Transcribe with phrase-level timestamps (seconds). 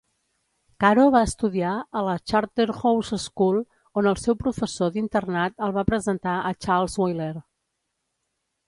[0.83, 3.61] Caro va estudiar a la Charterhouse School,
[4.03, 7.33] on el seu professor d'internat el va presentar a Charles Wheeler.